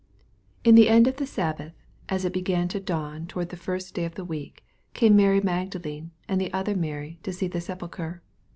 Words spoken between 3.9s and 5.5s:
da,y of the week, came Mary